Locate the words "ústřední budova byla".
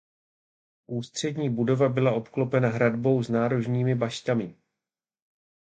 0.87-2.11